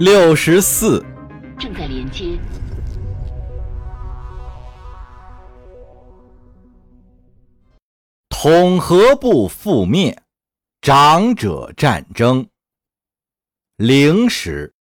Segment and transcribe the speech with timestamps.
[0.00, 1.00] 六十四，
[1.56, 2.36] 正在连接。
[8.28, 10.20] 统合部覆灭，
[10.80, 12.48] 长者战争。
[13.76, 14.74] 零时，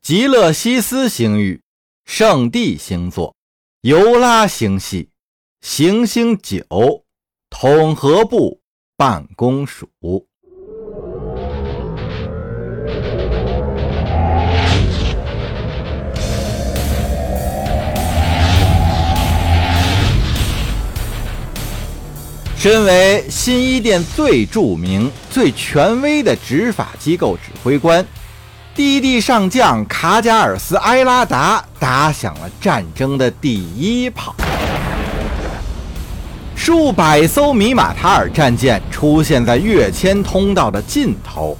[0.00, 1.60] 极乐西斯星域，
[2.04, 3.34] 圣地星座，
[3.80, 5.10] 尤拉星系，
[5.62, 6.64] 行星九，
[7.50, 8.60] 统合部
[8.96, 9.88] 办公署。
[22.62, 28.06] 身为新一店最著名、最权威的执法机构指挥官，
[28.72, 34.32] 地地上将卡贾尔斯·埃拉达打响了战争的第一炮。
[36.54, 41.58] 数百艘米马塔尔战舰出现在跃迁通道的尽头，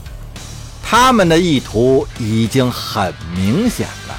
[0.84, 4.11] 他们的意图已经很明显了。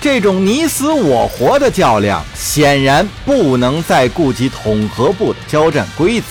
[0.00, 6.26] 这种你死我活的较量，显然不能再顾及统合部的交战规则。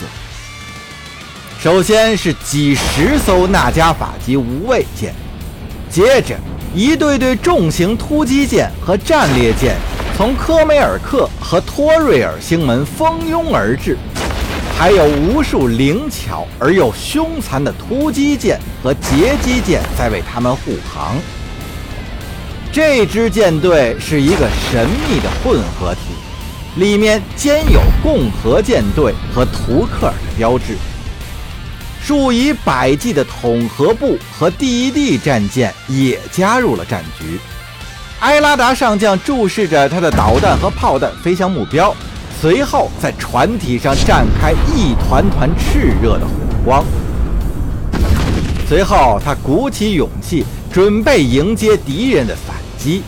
[1.60, 5.14] 首先是几十艘纳加法级无畏舰，
[5.90, 6.38] 接着
[6.74, 9.76] 一队队重型突击舰和战列舰
[10.16, 13.98] 从科梅尔克和托瑞尔星门蜂拥而至，
[14.80, 21.18] 还有无数灵巧而又凶残的突击舰和截击舰在为他们护航。
[22.78, 26.02] 这支舰队是一个神秘的混合体，
[26.76, 30.78] 里面兼有共和舰队和图克尔的标志。
[32.04, 37.40] 数以百计的统合部和第一地战舰也加入了战局。
[38.20, 41.96] 埃拉达上将注视着他的导弹和炮弹飞向目标，
[42.40, 46.32] 随后在船体上绽开一团团炽热的火
[46.64, 46.86] 光。
[48.70, 52.56] 随后，他鼓起勇气，准备迎接敌人的反。
[52.78, 53.04] 击，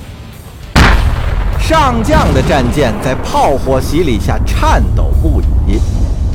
[1.59, 5.79] 上将的战舰在炮火洗礼下颤抖不已。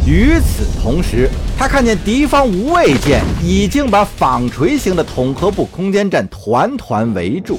[0.06, 7.59] 与此同时，他看见敌方无畏舰已经把纺锤形的统合部空间站团团围住。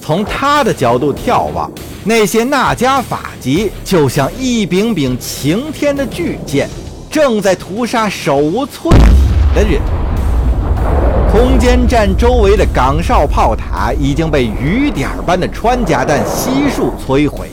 [0.00, 1.70] 从他的角度眺望，
[2.04, 6.68] 那些纳加法级就像一柄柄擎天的巨剑，
[7.10, 8.90] 正在屠杀手无寸
[9.54, 9.80] 铁的人。
[11.42, 17.48] 空间站周围的岗哨炮塔已经被雨点般的穿甲弹悉数摧毁，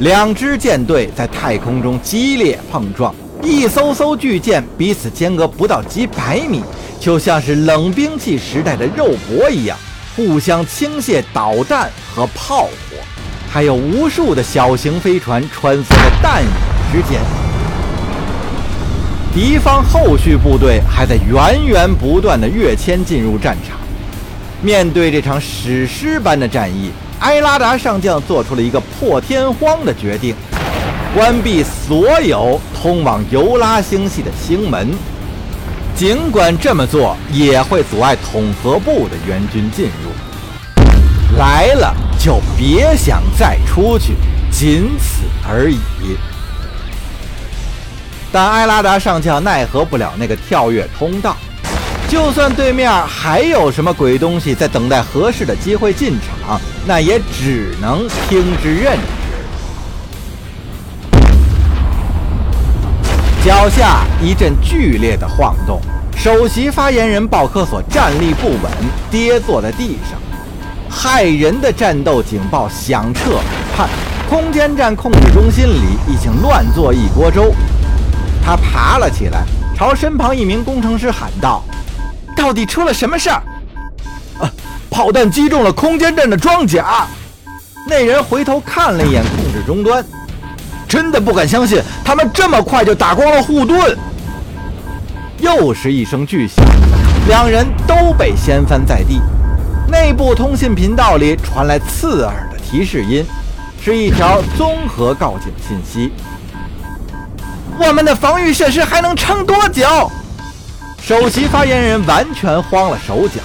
[0.00, 6.60] 两支舰队在太空中激烈碰撞，一艘艘巨舰彼此间隔不到几百米，
[6.98, 9.78] 就像是冷兵器时代的肉搏一样，
[10.16, 12.96] 互相倾泻导弹和炮火，
[13.48, 16.46] 还有无数的小型飞船穿梭在弹雨
[16.92, 17.47] 之间。
[19.34, 23.78] 敌方后续部队还在源源不断的跃迁进入战场。
[24.62, 26.90] 面对这场史诗般的战役，
[27.20, 30.34] 埃拉达上将做出了一个破天荒的决定：
[31.14, 34.88] 关闭所有通往尤拉星系的星门。
[35.94, 40.10] 尽管这么做也会阻碍统合部的援军进入，
[41.36, 44.14] 来了就别想再出去，
[44.50, 45.78] 仅此而已。
[48.30, 51.36] 但埃拉达上将奈何不了那个跳跃通道，
[52.08, 59.02] 就算对面还有什么鬼东西在等待合适的机会进场，那也只能听之任之。
[63.44, 65.80] 脚下一阵剧烈的晃动，
[66.14, 68.70] 首席发言人鲍科索站立不稳，
[69.10, 70.18] 跌坐在地上。
[70.90, 73.44] 骇人的战斗警报响彻耳
[73.74, 73.88] 畔，
[74.28, 77.54] 空间站控制中心里已经乱作一锅粥。
[78.48, 79.44] 他爬了起来，
[79.76, 81.62] 朝身旁一名工程师喊道
[82.34, 83.42] ：“到底出了什么事儿
[84.40, 84.50] ？”“啊，
[84.88, 87.06] 炮弹击中了空间站的装甲。”
[87.86, 90.02] 那人回头看了一眼控制终端，
[90.88, 93.94] 真的不敢相信，他们这么快就打光了护盾。
[95.40, 96.64] 又是一声巨响，
[97.26, 99.20] 两人都被掀翻在地。
[99.90, 103.22] 内部通信频道里传来刺耳的提示音，
[103.78, 106.10] 是一条综合告警信息。
[107.78, 110.10] 我们的防御设施还能撑多久？
[111.00, 113.40] 首席发言人完全慌了手脚，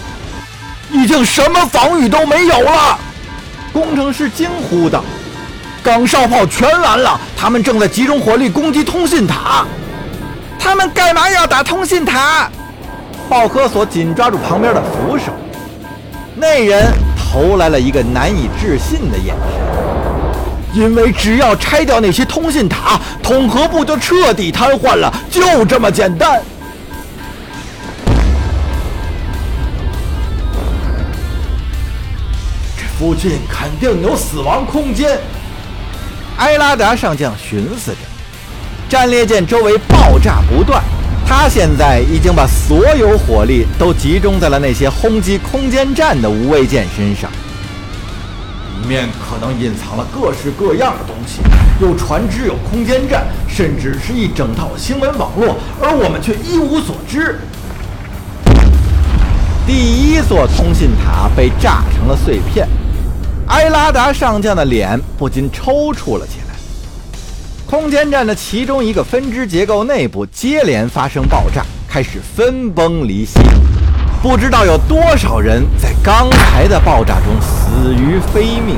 [0.92, 2.98] 已经什么防御都没有了。
[3.72, 5.04] 工程师惊呼道
[5.82, 9.66] ：“岗哨炮全完了，他们正在集中火力攻击通信塔。
[10.60, 12.50] 他们干嘛要打通信塔？”
[13.30, 15.26] 鲍科索紧抓住旁边的扶手，
[16.36, 19.83] 那人投来了一个难以置信的眼神。
[20.74, 26.42] 因为只要拆掉那些通信塔，统合部就彻底瘫痪了，就这么简单。
[32.75, 35.20] 这附近肯定有死亡空间。
[36.38, 37.98] 埃拉达上将寻思着，
[38.90, 40.84] 战列舰周围爆炸不断，
[41.24, 47.30] 他现在已经把所有火力都集中在了那些轰击空间站的无畏舰身上。
[48.84, 51.40] 里面可能隐藏了各式各样的东西，
[51.80, 57.40] 有船只，有空间站，甚至是一整套新闻网络，而我们却一无所知。
[59.66, 62.68] 第一座通信塔被炸成了碎片，
[63.48, 66.54] 埃拉达上将的脸不禁抽搐了起来。
[67.66, 73.40] 空间站的其中一个分支结构内部接连发生爆炸，开始分崩离析。
[74.22, 77.28] 不知道有多少人在刚才的爆炸中
[77.74, 78.78] 死于非命，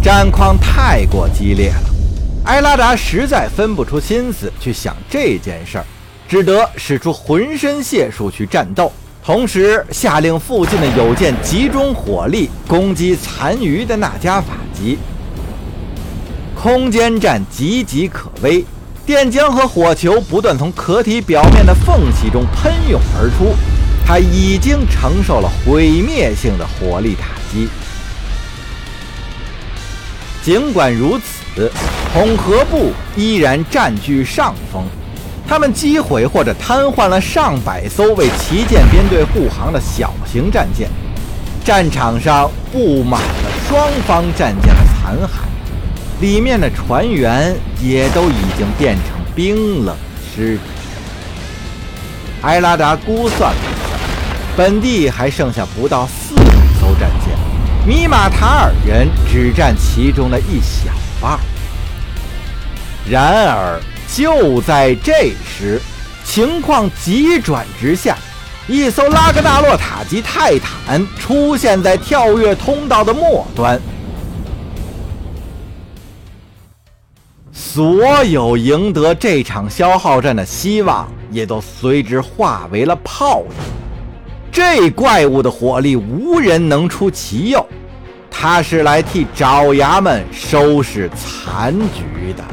[0.00, 1.90] 战况太过激烈了，
[2.44, 5.84] 埃拉达实在分不出心思去想这件事儿，
[6.28, 8.92] 只得使出浑身解数去战斗，
[9.24, 14.96] 同时下令附近的友舰集中火力攻击残余的纳加法级。
[16.54, 18.64] 空间站岌岌可危，
[19.04, 23.52] 电浆和火球不断从壳体表面的缝隙中喷涌而出。
[24.06, 27.68] 他已经承受了毁灭性的火力打击。
[30.42, 31.70] 尽管如此，
[32.12, 34.84] 统合部依然占据上风。
[35.48, 40.88] 他们击毁或者瘫痪了上百艘为旗舰编队护航的小型战舰，
[41.64, 45.42] 战场上布满了双方战舰的残骸，
[46.20, 49.94] 里面的船员也都已经变成冰冷
[50.34, 50.60] 尸体。
[52.42, 53.71] 埃拉达估算了。
[54.54, 56.44] 本地还剩下不到四百
[56.78, 57.34] 艘战舰，
[57.86, 61.38] 米马塔尔人只占其中的一小半。
[63.08, 63.80] 然而，
[64.14, 65.80] 就在这时，
[66.22, 68.14] 情况急转直下，
[68.68, 73.80] 一艘拉格纳洛塔级泰坦出现在跳跃通道的末端，
[77.50, 83.71] 所有赢得这场消耗战的希望也都随之化为了泡影。
[84.52, 87.66] 这怪物的火力无人能出其右，
[88.30, 92.44] 他是来替爪牙们收拾残局的。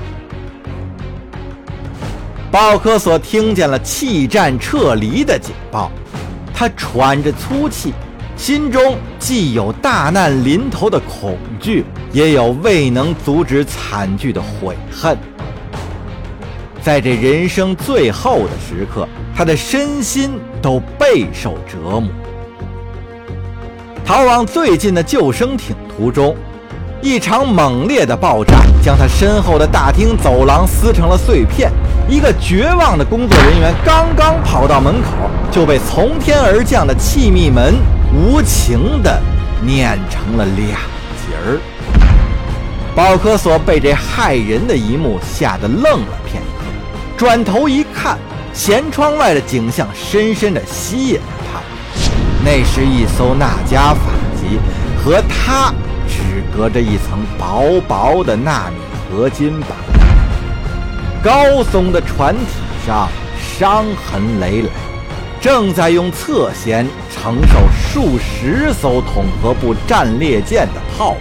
[2.50, 5.92] 鲍科索听见了弃战撤离的警报，
[6.54, 7.94] 他喘着粗气，
[8.38, 15.18] 心中既有大难临头的恐惧，也有未能阻止惨剧的悔恨。
[16.82, 19.06] 在这人生最后的时刻，
[19.40, 22.10] 他的身心都备受折磨。
[24.06, 26.36] 逃往最近的救生艇途中，
[27.02, 31.72] 一场猛烈的爆炸将他身后的大厅走廊撕成了碎片。
[32.10, 35.08] 一个绝望的工作人员刚刚跑到门口，
[35.50, 37.76] 就被从天而降的气密门
[38.14, 39.22] 无情地
[39.66, 41.62] 碾成了两截儿。
[42.94, 46.66] 保科索被这骇人的一幕吓得愣了片刻。
[47.16, 48.18] 转头一看，
[48.60, 51.62] 舷窗外的景象深深地吸引了他。
[52.44, 54.60] 那是一艘纳加法级，
[55.02, 55.74] 和他
[56.06, 58.76] 只隔着一层薄薄的纳米
[59.10, 59.70] 合金板。
[61.24, 62.46] 高耸的船体
[62.86, 63.08] 上
[63.40, 64.70] 伤痕累累，
[65.40, 71.18] 正在用侧舷承受数十艘统合部战列舰的炮火。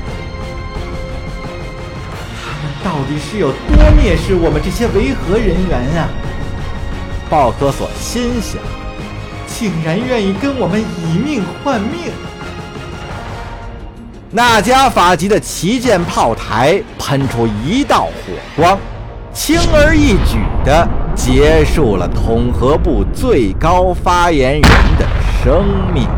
[2.42, 6.08] 他们到底是有多蔑视我们这些维和人员啊？
[7.30, 8.58] 鲍科索心想，
[9.46, 12.10] 竟然愿意跟我们以命换命。
[14.30, 18.78] 那加法吉的旗舰炮台喷出一道火光，
[19.32, 24.62] 轻而易举地结束了统合部最高发言人
[24.98, 25.06] 的
[25.42, 26.08] 生命。